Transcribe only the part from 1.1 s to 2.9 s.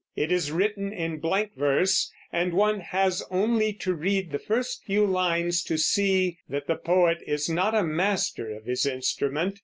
blank verse, and one